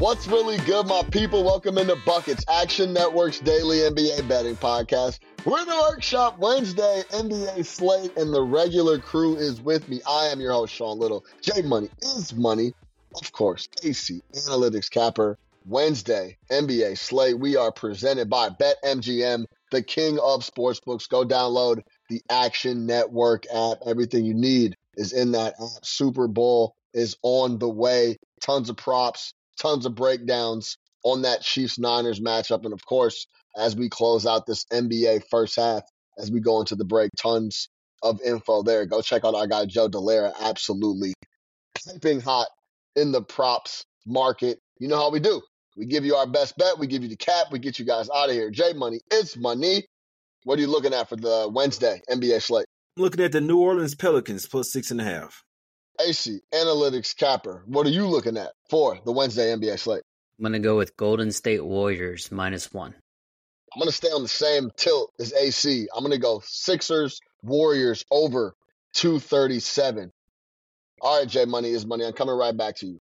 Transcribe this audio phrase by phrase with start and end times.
[0.00, 1.44] What's really good, my people?
[1.44, 5.18] Welcome into Buckets, Action Network's daily NBA betting podcast.
[5.44, 10.00] We're in the workshop Wednesday, NBA slate, and the regular crew is with me.
[10.08, 11.26] I am your host, Sean Little.
[11.42, 12.72] Jay Money is money.
[13.14, 15.36] Of course, AC Analytics Capper.
[15.66, 17.38] Wednesday, NBA slate.
[17.38, 21.10] We are presented by BetMGM, the king of sportsbooks.
[21.10, 23.80] Go download the Action Network app.
[23.84, 25.84] Everything you need is in that app.
[25.84, 28.16] Super Bowl is on the way.
[28.40, 32.64] Tons of props tons of breakdowns on that Chiefs Niners matchup.
[32.64, 35.82] And of course, as we close out this NBA first half,
[36.18, 37.68] as we go into the break, tons
[38.02, 38.86] of info there.
[38.86, 41.12] Go check out our guy Joe Dellera, absolutely
[41.86, 42.48] piping hot
[42.96, 44.58] in the props market.
[44.78, 45.42] You know how we do.
[45.76, 48.10] We give you our best bet, we give you the cap, we get you guys
[48.14, 48.50] out of here.
[48.50, 49.86] Jay Money, it's money.
[50.44, 52.66] What are you looking at for the Wednesday NBA slate?
[52.96, 55.44] I'm looking at the New Orleans Pelicans plus six and a half.
[56.00, 60.02] AC, Analytics Capper, what are you looking at for the Wednesday NBA slate?
[60.38, 62.94] I'm going to go with Golden State Warriors minus one.
[63.72, 65.88] I'm going to stay on the same tilt as AC.
[65.94, 68.54] I'm going to go Sixers, Warriors over
[68.94, 70.10] 237.
[71.02, 72.04] All right, Jay Money is money.
[72.04, 73.00] I'm coming right back to you.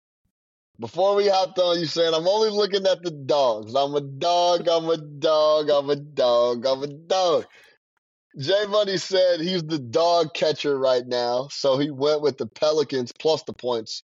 [0.78, 3.74] Before we hopped on, you saying I'm only looking at the dogs.
[3.74, 7.46] I'm a dog, I'm a dog, I'm a dog, I'm a dog.
[8.38, 13.12] Jay Money said he's the dog catcher right now, so he went with the Pelicans
[13.12, 14.02] plus the points.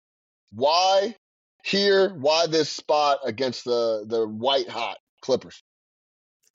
[0.51, 1.15] Why
[1.63, 2.13] here?
[2.13, 5.63] Why this spot against the the white hot Clippers?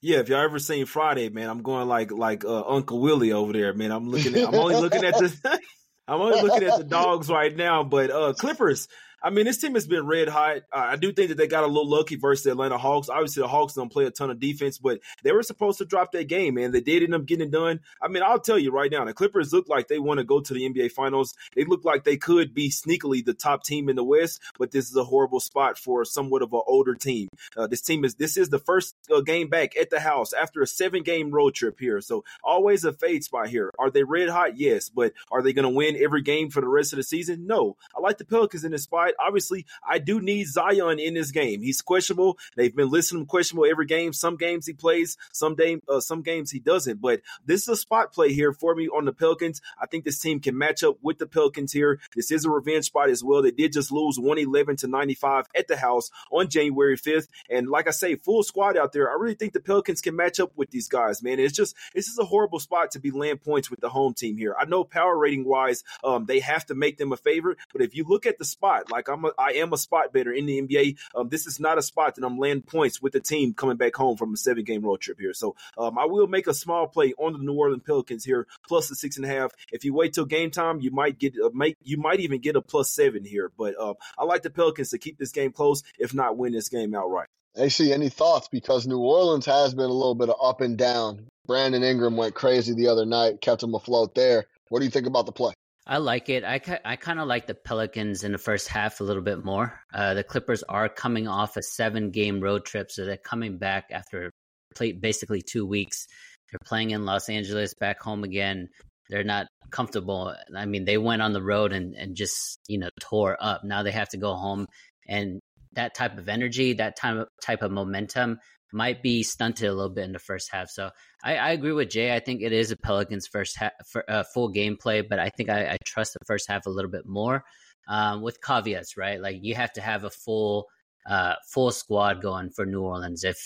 [0.01, 3.53] Yeah, if y'all ever seen Friday, man, I'm going like like uh, Uncle Willie over
[3.53, 3.91] there, man.
[3.91, 5.61] I'm looking at I'm only looking at the
[6.09, 8.87] I'm only looking at the dogs right now, but uh Clippers,
[9.25, 10.65] I mean, this team has been red hot.
[10.71, 13.09] I do think that they got a little lucky versus the Atlanta Hawks.
[13.09, 16.12] Obviously, the Hawks don't play a ton of defense, but they were supposed to drop
[16.12, 16.73] that game, man.
[16.73, 17.81] They did end up getting it done.
[18.03, 20.41] I mean, I'll tell you right now, the Clippers look like they want to go
[20.41, 21.33] to the NBA Finals.
[21.57, 24.91] They look like they could be sneakily the top team in the West, but this
[24.91, 27.31] is a horrible spot for somewhat of an older team.
[27.56, 30.61] Uh, this team is this is the first uh, game back at the house after
[30.61, 33.71] a seven game road trip here, so always a fade spot here.
[33.79, 34.59] Are they red hot?
[34.59, 37.47] Yes, but are they going to win every game for the rest of the season?
[37.47, 37.79] No.
[37.97, 39.14] I like the Pelicans in this spot.
[39.19, 41.63] Obviously, I do need Zion in this game.
[41.63, 42.39] He's questionable.
[42.57, 44.13] They've been listing him questionable every game.
[44.13, 47.01] Some games he plays, some day, uh, some games he doesn't.
[47.01, 49.61] But this is a spot play here for me on the Pelicans.
[49.81, 52.01] I think this team can match up with the Pelicans here.
[52.15, 53.43] This is a revenge spot as well.
[53.43, 57.29] They did just lose 111 to 95 at the house on January 5th.
[57.51, 59.11] And like I say, full squad out there.
[59.11, 61.39] I really think the Pelicans can match up with these guys, man.
[61.39, 64.37] It's just this is a horrible spot to be land points with the home team
[64.37, 64.55] here.
[64.59, 67.95] I know power rating wise, um, they have to make them a favorite, but if
[67.95, 70.61] you look at the spot, like I'm, a, I am a spot better in the
[70.61, 70.99] NBA.
[71.15, 73.95] Um, this is not a spot that I'm laying points with the team coming back
[73.95, 75.35] home from a seven game road trip here.
[75.35, 78.89] So um, I will make a small play on the New Orleans Pelicans here, plus
[78.89, 79.53] the six and a half.
[79.73, 82.57] If you wait till game time, you might get a make you might even get
[82.57, 83.51] a plus seven here.
[83.57, 86.69] But uh, I like the Pelicans to keep this game close, if not win this
[86.69, 87.29] game outright.
[87.57, 88.49] AC, any thoughts?
[88.49, 91.27] Because New Orleans has been a little bit of up and down.
[91.47, 94.47] Brandon Ingram went crazy the other night, kept him afloat there.
[94.71, 95.53] What do you think about the play?
[95.87, 96.45] I like it.
[96.45, 99.78] I, I kind of like the Pelicans in the first half a little bit more.
[99.93, 103.91] Uh, the Clippers are coming off a seven game road trip, so they're coming back
[103.91, 104.31] after
[104.78, 106.06] basically two weeks.
[106.50, 108.69] They're playing in Los Angeles, back home again.
[109.11, 110.34] They're not comfortable.
[110.56, 113.62] I mean, they went on the road and, and just, you know, tore up.
[113.62, 114.67] Now they have to go home.
[115.06, 115.41] And
[115.75, 118.39] that type of energy, that of, type of momentum
[118.75, 120.69] might be stunted a little bit in the first half.
[120.69, 120.91] So
[121.23, 122.15] I, I agree with Jay.
[122.15, 125.49] I think it is a Pelicans first half, for, uh, full gameplay, but I think
[125.49, 127.44] I, I, trust the first half a little bit more
[127.88, 129.21] um, with caveats, right?
[129.21, 130.67] Like you have to have a full
[131.06, 133.23] uh, full squad going for New Orleans.
[133.25, 133.38] If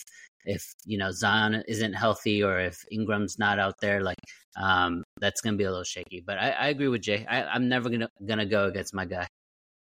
[0.44, 4.16] if you know Zion isn't healthy or if Ingram's not out there, like
[4.58, 6.22] um, that's gonna be a little shaky.
[6.26, 7.26] But I, I agree with Jay.
[7.28, 9.26] I, I'm never gonna gonna go against my guy.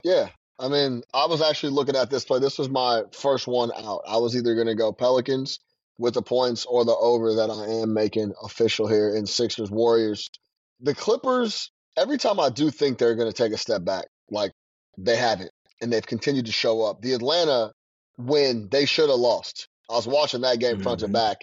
[0.04, 0.28] Yeah,
[0.58, 2.38] I mean, I was actually looking at this play.
[2.38, 4.02] This was my first one out.
[4.06, 5.58] I was either going to go Pelicans
[5.98, 10.30] with the points or the over that I am making official here in Sixers Warriors.
[10.80, 14.52] The Clippers, every time I do think they're going to take a step back, like
[14.96, 17.00] they haven't, and they've continued to show up.
[17.00, 17.72] The Atlanta
[18.16, 19.68] win, they should have lost.
[19.90, 20.82] I was watching that game mm-hmm.
[20.82, 21.14] front to mm-hmm.
[21.14, 21.38] back.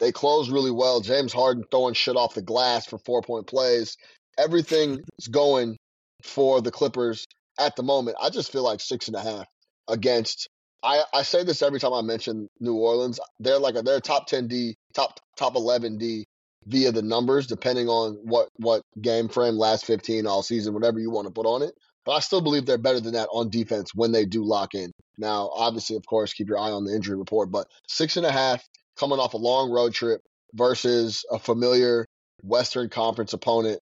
[0.00, 1.00] They closed really well.
[1.00, 3.96] James Harden throwing shit off the glass for four point plays.
[4.38, 5.76] Everything is going
[6.22, 7.26] for the Clippers
[7.60, 8.16] at the moment.
[8.20, 9.46] I just feel like six and a half
[9.88, 10.48] against.
[10.82, 13.20] I, I say this every time I mention New Orleans.
[13.38, 16.24] They're like a, they're top ten D, top top eleven D
[16.66, 21.10] via the numbers, depending on what what game frame, last fifteen all season, whatever you
[21.10, 21.74] want to put on it.
[22.06, 24.90] But I still believe they're better than that on defense when they do lock in.
[25.18, 28.32] Now, obviously, of course, keep your eye on the injury report, but six and a
[28.32, 28.64] half
[28.98, 30.22] coming off a long road trip
[30.54, 32.06] versus a familiar
[32.42, 33.80] Western Conference opponent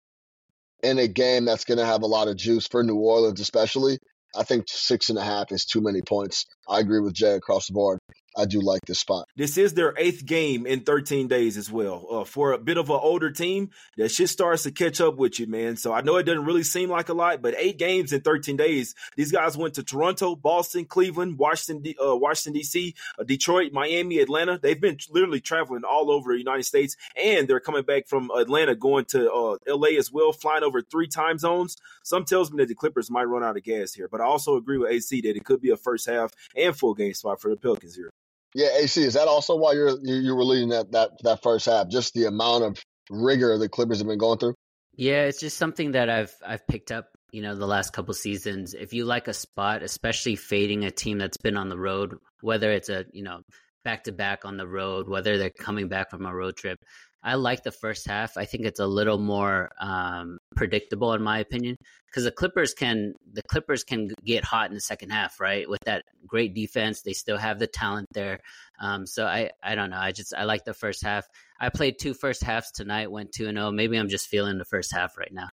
[0.82, 3.98] in a game that's going to have a lot of juice for New Orleans, especially.
[4.36, 6.46] I think six and a half is too many points.
[6.68, 7.98] I agree with Jay across the board.
[8.36, 9.28] I do like this spot.
[9.36, 12.06] This is their eighth game in 13 days as well.
[12.10, 15.38] Uh, for a bit of an older team, that shit starts to catch up with
[15.38, 15.76] you, man.
[15.76, 18.56] So I know it doesn't really seem like a lot, but eight games in 13
[18.56, 18.94] days.
[19.16, 24.58] These guys went to Toronto, Boston, Cleveland, Washington, uh, Washington D.C., uh, Detroit, Miami, Atlanta.
[24.60, 28.74] They've been literally traveling all over the United States, and they're coming back from Atlanta,
[28.74, 29.96] going to uh, L.A.
[29.96, 31.76] as well, flying over three time zones.
[32.02, 34.56] Some tells me that the Clippers might run out of gas here, but I also
[34.56, 37.50] agree with AC that it could be a first half and full game spot for
[37.50, 38.10] the Pelicans here.
[38.54, 41.66] Yeah, AC, is that also why you're you, you were leading that that that first
[41.66, 41.88] half?
[41.88, 44.54] Just the amount of rigor the Clippers have been going through.
[44.96, 48.74] Yeah, it's just something that I've I've picked up, you know, the last couple seasons.
[48.74, 52.70] If you like a spot, especially fading a team that's been on the road, whether
[52.70, 53.40] it's a you know
[53.84, 56.78] back to back on the road, whether they're coming back from a road trip,
[57.24, 58.36] I like the first half.
[58.36, 61.76] I think it's a little more um, predictable in my opinion
[62.06, 65.68] because the Clippers can the Clippers can get hot in the second half, right?
[65.68, 68.40] With that great defense, they still have the talent there.
[68.78, 69.98] Um, so I I don't know.
[69.98, 71.26] I just I like the first half.
[71.58, 73.68] I played two first halves tonight, went two and zero.
[73.68, 73.72] Oh.
[73.72, 75.48] Maybe I'm just feeling the first half right now.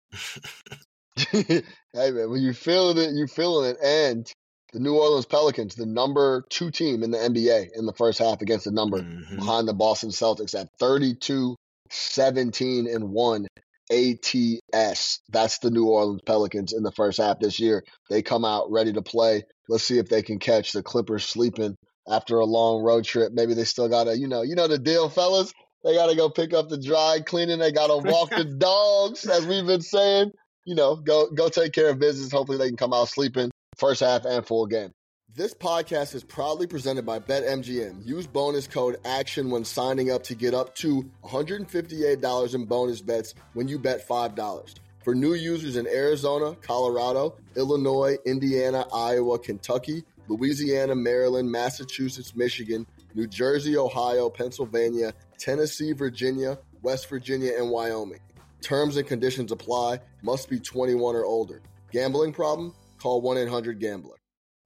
[1.31, 1.63] hey
[1.95, 4.27] man, when you feeling it, you feeling it, and
[4.73, 8.41] the New Orleans Pelicans, the number two team in the NBA in the first half
[8.41, 9.37] against the number mm-hmm.
[9.37, 11.57] behind the Boston Celtics at 32
[11.91, 13.47] 17 and 1
[13.91, 15.21] ATS.
[15.29, 17.85] That's the New Orleans Pelicans in the first half this year.
[18.09, 19.43] They come out ready to play.
[19.69, 21.77] Let's see if they can catch the Clippers sleeping
[22.09, 23.33] after a long road trip.
[23.33, 25.53] Maybe they still got to, you know, you know the deal, fellas.
[25.85, 27.59] They got to go pick up the dry cleaning.
[27.59, 30.33] They got to walk the dogs, as we've been saying.
[30.67, 32.31] You know, go go take care of business.
[32.31, 34.93] Hopefully, they can come out sleeping first half and full game.
[35.37, 38.05] This podcast is proudly presented by BetMGM.
[38.05, 43.35] Use bonus code ACTION when signing up to get up to $158 in bonus bets
[43.53, 44.75] when you bet $5.
[45.05, 52.85] For new users in Arizona, Colorado, Illinois, Indiana, Iowa, Kentucky, Louisiana, Maryland, Massachusetts, Michigan,
[53.15, 58.21] New Jersey, Ohio, Pennsylvania, Tennessee, Virginia, West Virginia, and Wyoming.
[58.63, 60.01] Terms and conditions apply.
[60.23, 61.63] Must be 21 or older.
[61.93, 62.75] Gambling problem?
[62.99, 64.20] Call 1 800 Gambler.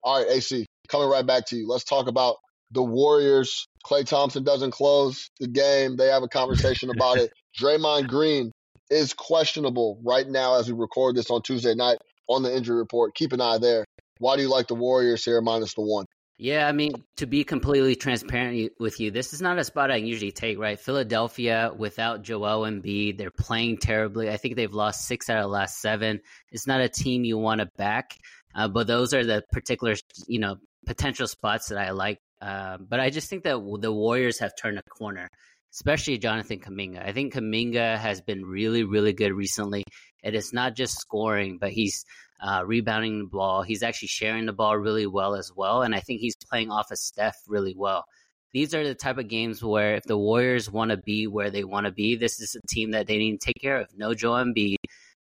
[0.04, 1.66] All right, AC, coming right back to you.
[1.66, 2.36] Let's talk about
[2.70, 3.66] the Warriors.
[3.86, 5.96] Klay Thompson doesn't close the game.
[5.96, 7.32] They have a conversation about it.
[7.60, 8.52] Draymond Green
[8.90, 11.98] is questionable right now as we record this on Tuesday night
[12.28, 13.14] on the injury report.
[13.14, 13.84] Keep an eye there.
[14.18, 16.04] Why do you like the Warriors here minus the one?
[16.36, 19.96] Yeah, I mean, to be completely transparent with you, this is not a spot I
[19.96, 20.78] usually take, right?
[20.78, 24.28] Philadelphia without Joel Embiid, they're playing terribly.
[24.28, 26.20] I think they've lost six out of the last seven.
[26.50, 28.16] It's not a team you want to back.
[28.54, 29.94] Uh, but those are the particular,
[30.26, 30.56] you know,
[30.86, 32.18] potential spots that I like.
[32.40, 35.28] Uh, but I just think that the Warriors have turned a corner,
[35.72, 37.04] especially Jonathan Kuminga.
[37.04, 39.84] I think Kuminga has been really, really good recently.
[40.22, 42.04] And It is not just scoring, but he's
[42.40, 43.62] uh, rebounding the ball.
[43.62, 45.82] He's actually sharing the ball really well as well.
[45.82, 48.04] And I think he's playing off of Steph really well.
[48.52, 51.64] These are the type of games where if the Warriors want to be where they
[51.64, 53.88] want to be, this is a team that they need to take care of.
[53.96, 54.76] No Joel Embiid.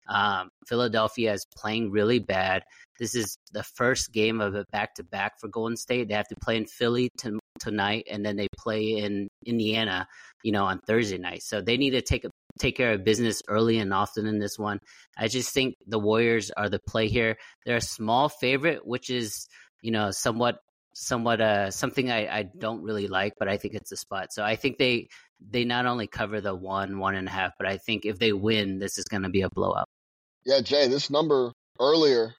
[0.08, 2.62] Um, Philadelphia is playing really bad.
[2.98, 6.08] This is the first game of a back to back for Golden State.
[6.08, 10.06] They have to play in Philly to, tonight, and then they play in Indiana,
[10.42, 11.42] you know, on Thursday night.
[11.42, 14.58] So they need to take a, take care of business early and often in this
[14.58, 14.78] one.
[15.16, 17.36] I just think the Warriors are the play here.
[17.64, 19.48] They're a small favorite, which is
[19.82, 20.58] you know somewhat
[20.94, 24.32] somewhat uh something I, I don't really like, but I think it's a spot.
[24.32, 25.08] So I think they
[25.40, 28.32] they not only cover the one one and a half, but I think if they
[28.32, 29.88] win, this is going to be a blowout.
[30.44, 32.34] Yeah, Jay, this number earlier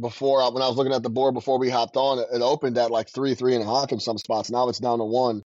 [0.00, 2.42] before I, when I was looking at the board before we hopped on, it, it
[2.42, 4.50] opened at like three, three and a half in some spots.
[4.50, 5.42] Now it's down to one.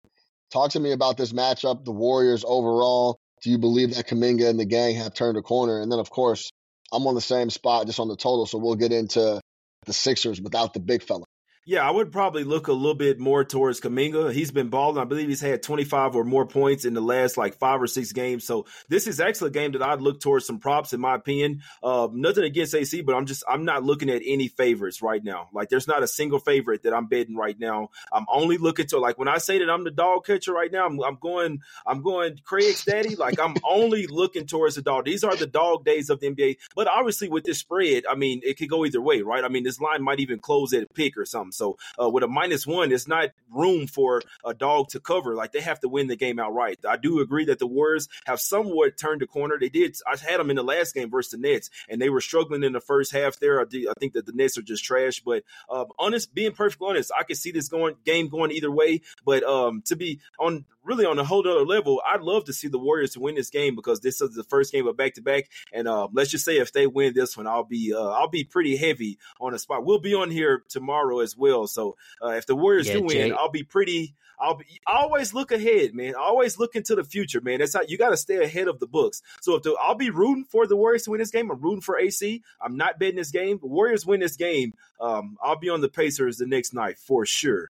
[0.53, 3.19] Talk to me about this matchup, the Warriors overall.
[3.43, 5.81] Do you believe that Kuminga and the gang have turned a corner?
[5.81, 6.51] And then, of course,
[6.93, 8.47] I'm on the same spot, just on the total.
[8.47, 9.41] So we'll get into
[9.87, 11.25] the Sixers without the big fella.
[11.69, 14.33] Yeah, I would probably look a little bit more towards Kuminga.
[14.33, 14.97] He's been balling.
[14.97, 18.11] I believe he's had 25 or more points in the last like five or six
[18.13, 18.45] games.
[18.45, 21.61] So this is actually a game that I'd look towards some props, in my opinion.
[21.83, 25.51] Uh, nothing against AC, but I'm just I'm not looking at any favorites right now.
[25.53, 27.91] Like there's not a single favorite that I'm betting right now.
[28.11, 30.87] I'm only looking to like when I say that I'm the dog catcher right now.
[30.87, 33.15] I'm, I'm going I'm going Craig's daddy.
[33.15, 35.05] Like I'm only looking towards the dog.
[35.05, 36.57] These are the dog days of the NBA.
[36.75, 39.45] But obviously with this spread, I mean it could go either way, right?
[39.45, 41.58] I mean this line might even close at a pick or something.
[41.59, 45.35] So uh, with a minus one, it's not room for a dog to cover.
[45.35, 46.79] Like they have to win the game outright.
[46.89, 49.57] I do agree that the Warriors have somewhat turned the corner.
[49.59, 49.97] They did.
[50.07, 52.73] I had them in the last game versus the Nets, and they were struggling in
[52.73, 53.39] the first half.
[53.39, 55.21] There, I, I think that the Nets are just trash.
[55.21, 59.03] But uh, honest, being perfectly honest, I could see this going game going either way.
[59.25, 62.69] But um, to be on really on a whole other level, I'd love to see
[62.69, 65.23] the Warriors to win this game because this is the first game of back to
[65.23, 65.51] back.
[65.73, 68.45] And uh, let's just say if they win this one, I'll be uh, I'll be
[68.45, 69.85] pretty heavy on the spot.
[69.85, 71.67] We'll be on here tomorrow as well.
[71.67, 73.33] So uh, if the Warriors yeah, do win.
[73.33, 74.15] I'll be pretty.
[74.41, 76.15] I'll be always look ahead, man.
[76.15, 77.59] Always look into the future, man.
[77.59, 79.21] That's how you got to stay ahead of the books.
[79.41, 81.81] So if the, I'll be rooting for the Warriors to win this game, I'm rooting
[81.81, 82.43] for AC.
[82.61, 83.59] I'm not betting this game.
[83.61, 84.75] The Warriors win this game.
[85.01, 87.71] Um, I'll be on the Pacers the next night for sure.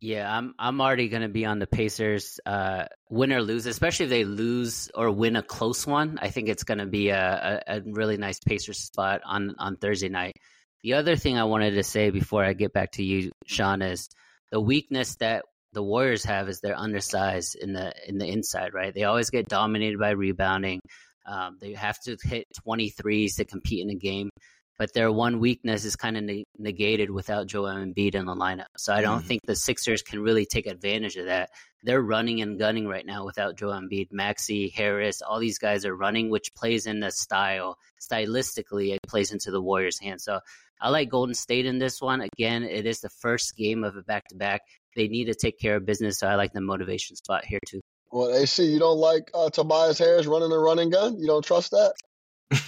[0.00, 4.10] Yeah, I'm I'm already gonna be on the Pacers, uh, win or lose, especially if
[4.10, 6.18] they lose or win a close one.
[6.20, 10.10] I think it's gonna be a, a, a really nice Pacers spot on on Thursday
[10.10, 10.34] night.
[10.82, 14.08] The other thing I wanted to say before I get back to you, Sean, is
[14.50, 18.92] the weakness that the Warriors have is they're undersized in the in the inside, right?
[18.94, 20.80] They always get dominated by rebounding.
[21.26, 24.28] Um, they have to hit 23s to compete in a game
[24.78, 28.66] but their one weakness is kind of ne- negated without Joel Embiid in the lineup.
[28.76, 29.26] So I don't mm.
[29.26, 31.50] think the Sixers can really take advantage of that.
[31.82, 34.08] They're running and gunning right now without Joel Embiid.
[34.10, 37.78] Maxey, Harris, all these guys are running, which plays in the style.
[38.00, 40.24] Stylistically, it plays into the Warriors' hands.
[40.24, 40.40] So
[40.80, 42.20] I like Golden State in this one.
[42.20, 44.62] Again, it is the first game of a back to back.
[44.96, 46.18] They need to take care of business.
[46.18, 47.80] So I like the motivation spot here too.
[48.10, 51.18] Well, AC, you don't like uh, Tobias Harris running a running gun?
[51.18, 51.94] You don't trust that?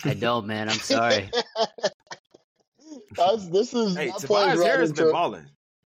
[0.04, 0.68] I don't, man.
[0.68, 1.30] I'm sorry.
[3.50, 5.46] this is hey, Tobias right Harris been balling.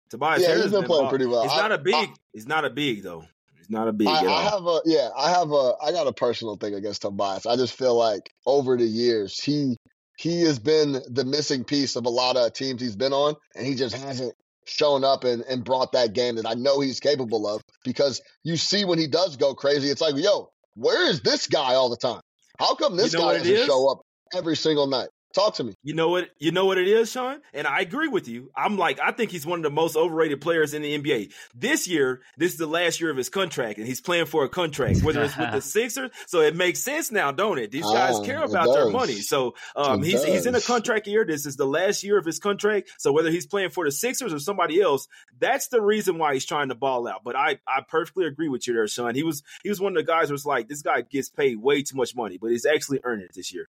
[0.09, 1.43] Tobias yeah, Harris he's been, been playing pretty well.
[1.43, 1.93] He's not a big.
[1.93, 3.25] I, he's not a big though.
[3.57, 4.07] He's not a big.
[4.07, 5.09] I, I have a yeah.
[5.17, 5.73] I have a.
[5.81, 7.45] I got a personal thing against Tobias.
[7.45, 9.77] I just feel like over the years he
[10.17, 13.65] he has been the missing piece of a lot of teams he's been on, and
[13.65, 14.33] he just hasn't
[14.65, 17.61] shown up and, and brought that game that I know he's capable of.
[17.83, 21.75] Because you see when he does go crazy, it's like, yo, where is this guy
[21.75, 22.21] all the time?
[22.59, 24.01] How come this you know guy doesn't show up
[24.35, 25.09] every single night?
[25.35, 25.75] Talk to me.
[25.83, 26.29] You know what?
[26.39, 27.41] You know what it is, Sean.
[27.53, 28.51] And I agree with you.
[28.55, 31.33] I'm like, I think he's one of the most overrated players in the NBA.
[31.53, 34.49] This year, this is the last year of his contract, and he's playing for a
[34.49, 36.11] contract, whether it's with the Sixers.
[36.27, 37.69] So it makes sense now, don't it?
[37.69, 39.15] These guys oh, care about their money.
[39.15, 40.25] So um, he's does.
[40.25, 41.25] he's in a contract year.
[41.25, 42.93] This is the last year of his contract.
[42.97, 45.05] So whether he's playing for the Sixers or somebody else,
[45.37, 47.25] that's the reason why he's trying to ball out.
[47.25, 49.15] But I I perfectly agree with you there, Sean.
[49.15, 51.57] He was he was one of the guys who was like, this guy gets paid
[51.57, 53.67] way too much money, but he's actually earning it this year.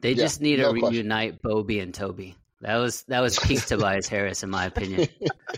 [0.00, 2.36] They yeah, just need no to reunite Bobby and Toby.
[2.60, 5.08] That was that was peak Tobias Harris, in my opinion.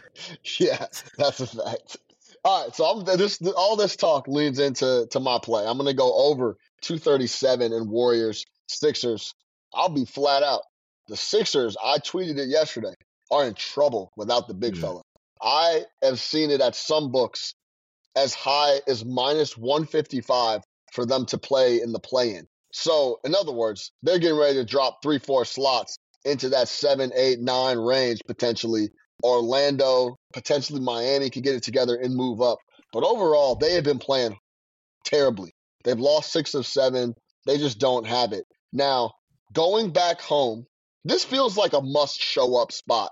[0.58, 1.96] yeah, that's a fact.
[2.44, 5.66] All right, so I'm this all this talk leads into to my play.
[5.66, 9.34] I'm going to go over 237 and Warriors Sixers.
[9.74, 10.62] I'll be flat out.
[11.08, 12.94] The Sixers, I tweeted it yesterday,
[13.30, 14.80] are in trouble without the big mm.
[14.80, 15.02] fella.
[15.40, 17.54] I have seen it at some books
[18.16, 22.46] as high as minus 155 for them to play in the play in.
[22.72, 27.12] So, in other words, they're getting ready to drop three, four slots into that seven,
[27.14, 28.90] eight, nine range potentially.
[29.24, 32.58] Orlando, potentially Miami could get it together and move up.
[32.92, 34.36] But overall, they have been playing
[35.04, 35.54] terribly.
[35.84, 37.14] They've lost six of seven.
[37.46, 38.44] They just don't have it.
[38.72, 39.12] Now,
[39.52, 40.66] going back home,
[41.04, 43.10] this feels like a must show up spot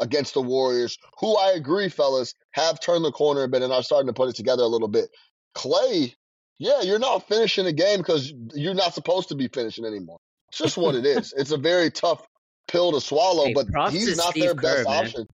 [0.00, 3.82] against the Warriors, who I agree, fellas, have turned the corner a bit and are
[3.82, 5.10] starting to put it together a little bit.
[5.54, 6.14] Klay
[6.62, 10.18] yeah, you're not finishing a game because you're not supposed to be finishing anymore.
[10.48, 11.34] It's just what it is.
[11.36, 12.24] It's a very tough
[12.68, 15.04] pill to swallow, hey, but he's not Steve their Kerr, best man.
[15.04, 15.26] option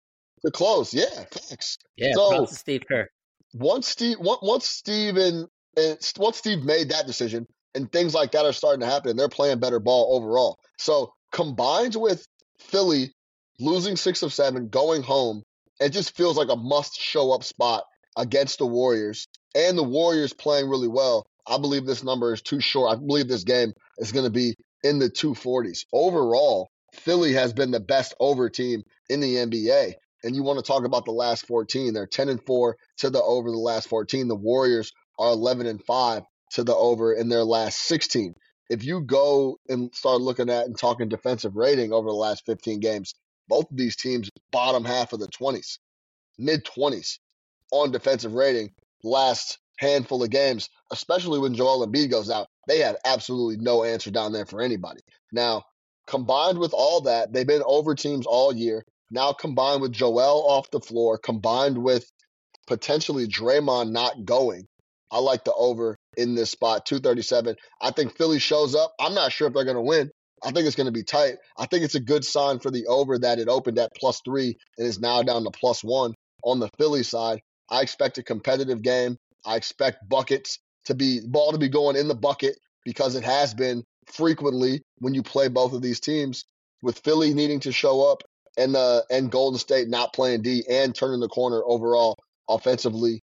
[0.44, 0.94] to close.
[0.94, 1.78] Yeah, thanks.
[1.96, 3.08] Yeah, so Steve Kerr.
[3.54, 8.44] Once Steve, once Steve and, and once Steve made that decision, and things like that
[8.44, 10.60] are starting to happen, and they're playing better ball overall.
[10.78, 12.24] So combined with
[12.60, 13.12] Philly
[13.58, 15.42] losing six of seven, going home,
[15.80, 17.82] it just feels like a must show up spot
[18.16, 22.60] against the Warriors and the Warriors playing really well, I believe this number is too
[22.60, 22.92] short.
[22.92, 25.86] I believe this game is going to be in the 240s.
[25.92, 29.94] Overall, Philly has been the best over team in the NBA.
[30.24, 31.94] And you want to talk about the last 14.
[31.94, 34.28] They're 10 and 4 to the over the last 14.
[34.28, 36.22] The Warriors are 11 and 5
[36.52, 38.34] to the over in their last 16.
[38.68, 42.80] If you go and start looking at and talking defensive rating over the last 15
[42.80, 43.14] games,
[43.48, 45.78] Both of these teams bottom half of the 20s,
[46.38, 47.18] mid 20s
[47.70, 48.72] on defensive rating
[49.02, 52.48] last handful of games, especially when Joel Embiid goes out.
[52.66, 55.00] They had absolutely no answer down there for anybody.
[55.32, 55.64] Now,
[56.06, 58.84] combined with all that, they've been over teams all year.
[59.10, 62.10] Now combined with Joel off the floor, combined with
[62.66, 64.66] potentially Draymond not going,
[65.10, 67.56] I like the over in this spot, 237.
[67.80, 68.92] I think Philly shows up.
[68.98, 70.10] I'm not sure if they're going to win.
[70.42, 71.36] I think it's going to be tight.
[71.56, 74.56] I think it's a good sign for the over that it opened at plus three
[74.76, 77.40] and is now down to plus one on the Philly side.
[77.70, 79.16] I expect a competitive game.
[79.44, 83.54] I expect buckets to be ball to be going in the bucket because it has
[83.54, 86.44] been frequently when you play both of these teams
[86.82, 88.22] with Philly needing to show up
[88.56, 92.16] and uh and Golden State not playing D and turning the corner overall
[92.48, 93.20] offensively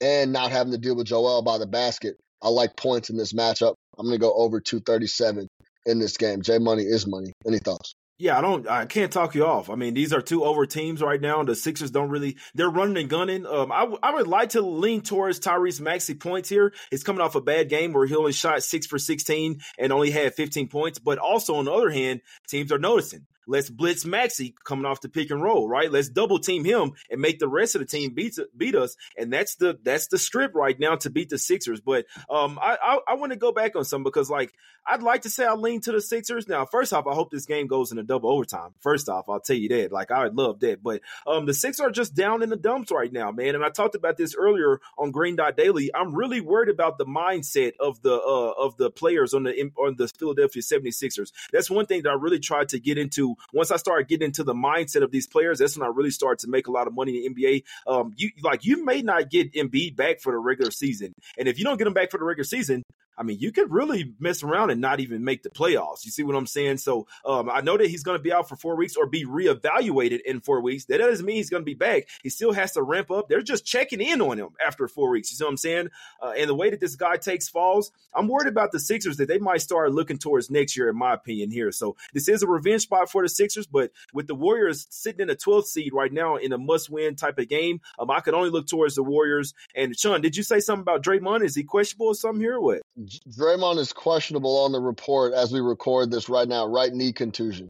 [0.00, 2.16] and not having to deal with Joel by the basket.
[2.42, 3.74] I like points in this matchup.
[3.98, 5.48] I'm going to go over 237
[5.86, 6.42] in this game.
[6.42, 7.32] Jay Money is money.
[7.46, 7.94] Any thoughts?
[8.18, 8.66] Yeah, I don't.
[8.66, 9.68] I can't talk you off.
[9.68, 11.42] I mean, these are two over teams right now.
[11.42, 12.38] The Sixers don't really.
[12.54, 13.44] They're running and gunning.
[13.44, 16.72] Um, I, w- I would like to lean towards Tyrese Maxey points here.
[16.90, 20.10] He's coming off a bad game where he only shot six for sixteen and only
[20.10, 20.98] had fifteen points.
[20.98, 23.26] But also on the other hand, teams are noticing.
[23.46, 25.90] Let's blitz Maxey coming off the pick and roll, right?
[25.90, 28.96] Let's double team him and make the rest of the team beat beat us.
[29.16, 31.80] And that's the that's the strip right now to beat the Sixers.
[31.80, 34.52] But um, I I, I want to go back on some because like
[34.86, 36.48] I'd like to say I lean to the Sixers.
[36.48, 38.74] Now, first off, I hope this game goes in a double overtime.
[38.80, 39.92] First off, I'll tell you that.
[39.92, 40.82] Like I would love that.
[40.82, 43.54] But um, the Sixers are just down in the dumps right now, man.
[43.54, 45.90] And I talked about this earlier on Green Dot Daily.
[45.94, 49.96] I'm really worried about the mindset of the uh, of the players on the on
[49.96, 51.32] the Philadelphia 76ers.
[51.52, 54.44] That's one thing that I really tried to get into once I started getting into
[54.44, 56.94] the mindset of these players, that's when I really started to make a lot of
[56.94, 57.64] money in the NBA.
[57.86, 61.58] Um, you like you may not get Embiid back for the regular season, and if
[61.58, 62.82] you don't get him back for the regular season,
[63.18, 66.04] I mean, you could really mess around and not even make the playoffs.
[66.04, 66.78] You see what I'm saying?
[66.78, 69.24] So um, I know that he's going to be out for four weeks or be
[69.24, 70.84] reevaluated in four weeks.
[70.86, 72.08] That doesn't mean he's going to be back.
[72.22, 73.28] He still has to ramp up.
[73.28, 75.30] They're just checking in on him after four weeks.
[75.30, 75.88] You see what I'm saying?
[76.22, 79.28] Uh, and the way that this guy takes falls, I'm worried about the Sixers that
[79.28, 81.72] they might start looking towards next year, in my opinion, here.
[81.72, 85.30] So this is a revenge spot for the Sixers, but with the Warriors sitting in
[85.30, 88.34] a 12th seed right now in a must win type of game, um, I could
[88.34, 89.54] only look towards the Warriors.
[89.74, 91.44] And Sean, did you say something about Draymond?
[91.44, 92.82] Is he questionable or something here or what?
[93.06, 97.68] Draymond is questionable on the report as we record this right now, right knee contusion.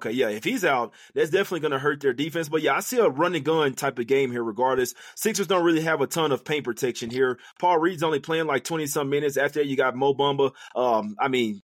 [0.00, 2.48] Okay, yeah, if he's out, that's definitely going to hurt their defense.
[2.48, 4.94] But yeah, I see a run and gun type of game here, regardless.
[5.16, 7.38] Sixers don't really have a ton of paint protection here.
[7.58, 9.36] Paul Reed's only playing like 20 some minutes.
[9.36, 10.52] After that, you got Mo Bamba.
[10.76, 11.60] Um, I mean,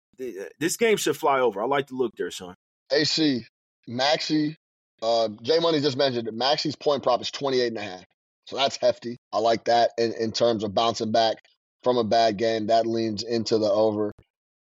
[0.60, 1.60] this game should fly over.
[1.60, 2.54] I like the look there, Sean.
[2.92, 3.46] AC,
[3.88, 4.56] Maxey,
[5.02, 6.34] uh, Jay Money just mentioned it.
[6.34, 8.04] Maxey's point prop is 28 and a half.
[8.46, 9.18] So that's hefty.
[9.34, 11.38] I like that in, in terms of bouncing back
[11.84, 12.68] from a bad game.
[12.68, 14.12] That leans into the over.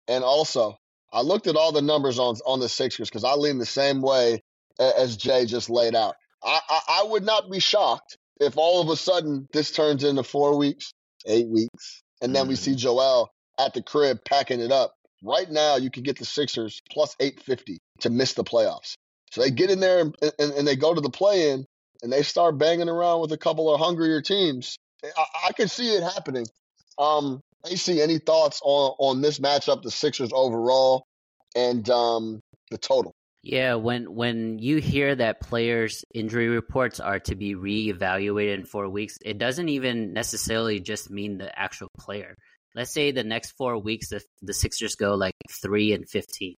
[0.07, 0.78] And also,
[1.12, 4.00] I looked at all the numbers on on the Sixers because I lean the same
[4.00, 4.42] way
[4.78, 6.14] as Jay just laid out.
[6.42, 10.22] I, I, I would not be shocked if all of a sudden this turns into
[10.22, 10.92] four weeks,
[11.26, 12.50] eight weeks, and then mm-hmm.
[12.50, 14.94] we see Joel at the crib packing it up.
[15.22, 18.94] Right now, you can get the Sixers plus 850 to miss the playoffs.
[19.33, 21.66] So they get in there and, and, and they go to the play in
[22.02, 24.78] and they start banging around with a couple of hungrier teams.
[25.04, 26.46] I, I can see it happening.
[26.98, 31.06] Um, AC, any thoughts on on this matchup, the Sixers overall,
[31.54, 33.12] and um, the total?
[33.42, 38.88] Yeah, when when you hear that players' injury reports are to be reevaluated in four
[38.88, 42.34] weeks, it doesn't even necessarily just mean the actual player.
[42.74, 46.56] Let's say the next four weeks, if the Sixers go like three and fifteen,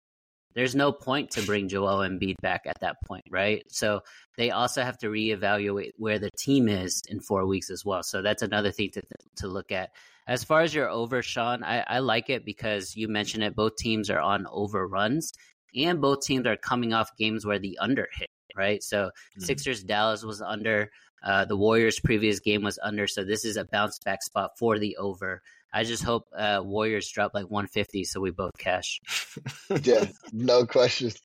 [0.55, 3.63] there's no point to bring Joel Embiid back at that point, right?
[3.69, 4.01] So
[4.37, 8.03] they also have to reevaluate where the team is in four weeks as well.
[8.03, 9.01] So that's another thing to
[9.37, 9.89] to look at.
[10.29, 13.55] As far as your over, Sean, I, I like it because you mentioned it.
[13.55, 15.33] Both teams are on overruns,
[15.75, 18.83] and both teams are coming off games where the under hit, right?
[18.83, 19.41] So mm-hmm.
[19.41, 20.91] Sixers Dallas was under.
[21.23, 24.77] Uh, the Warriors' previous game was under, so this is a bounce back spot for
[24.77, 25.41] the over.
[25.73, 29.01] I just hope uh, Warriors drop like 150 so we both cash.
[29.81, 31.19] yeah, no questions.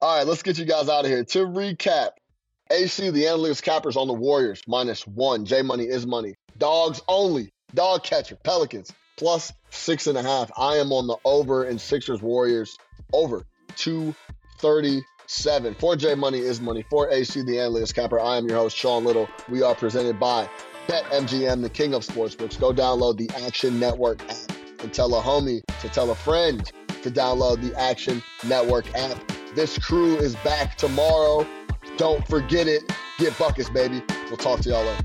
[0.00, 1.22] All right, let's get you guys out of here.
[1.22, 2.12] To recap,
[2.70, 5.44] AC, the analytics cappers on the Warriors, minus one.
[5.44, 6.34] Jay Money is money.
[6.56, 7.50] Dogs only.
[7.74, 10.50] Dog catcher, Pelicans, plus six and a half.
[10.56, 12.78] I am on the over in Sixers Warriors,
[13.12, 13.44] over
[13.76, 15.74] 237.
[15.74, 16.84] For Jay Money is money.
[16.88, 19.28] For AC, the analytics capper, I am your host, Sean Little.
[19.50, 20.48] We are presented by
[20.86, 22.58] BetMGM, the king of sportsbooks.
[22.58, 24.50] Go download the Action Network app
[24.80, 29.20] and tell a homie to tell a friend to download the Action Network app.
[29.54, 31.46] This crew is back tomorrow.
[31.98, 32.82] Don't forget it.
[33.18, 34.02] Get buckets, baby.
[34.28, 35.04] We'll talk to y'all later.